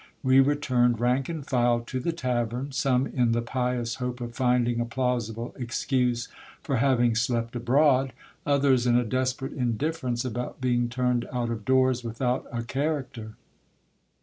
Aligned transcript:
We 0.23 0.39
returned 0.39 0.99
rank 0.99 1.29
and 1.29 1.45
file 1.45 1.81
to 1.81 1.99
the 1.99 2.11
tavern, 2.11 2.71
some 2.71 3.05
in 3.05 3.33
the 3.33 3.41
pious 3.43 3.93
hope 4.01 4.19
of 4.19 4.33
finding 4.35 4.79
a 4.81 4.85
plausible 4.85 5.53
excuse 5.59 6.27
for 6.63 6.77
having 6.77 7.13
slept 7.13 7.55
abroad, 7.55 8.11
others 8.43 8.87
in 8.87 8.97
a 8.97 9.05
desperate 9.05 9.53
indifference 9.53 10.25
about 10.25 10.59
being 10.59 10.89
turned 10.89 11.27
out 11.31 11.51
of 11.51 11.65
doors 11.65 12.03
without 12.03 12.47
a 12.51 12.63
character. 12.63 13.35